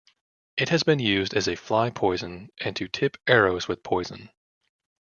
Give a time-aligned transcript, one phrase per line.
[0.57, 4.31] It has been used as a fly poison and to tip arrows with poison.